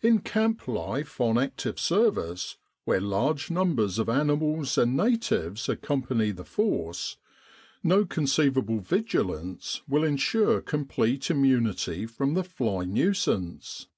[0.00, 2.56] In camp life on active service,
[2.86, 7.18] where large numbers of animals and natives accompany the Force,
[7.82, 13.88] no conceivable vigilance will 1 66 Camp Sanitation ensure complete immunity from the fly nuisance.